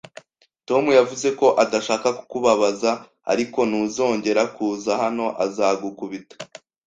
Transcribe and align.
Tom 0.67 0.83
yavuze 0.99 1.27
ko 1.39 1.47
adashaka 1.63 2.07
kukubabaza, 2.17 2.91
ariko 3.31 3.59
nuzongera 3.69 4.41
kuza 4.55 4.91
hano, 5.03 5.25
azagukubita 5.45 6.35